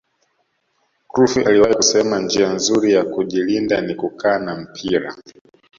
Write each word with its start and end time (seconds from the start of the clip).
crufy 1.07 1.39
aliwahi 1.43 1.75
kusema 1.75 2.19
njia 2.19 2.53
nzuri 2.53 2.93
ya 2.93 3.03
kujilinda 3.05 3.81
ni 3.81 3.95
kukaa 3.95 4.39
na 4.39 4.55
mpira 4.55 5.15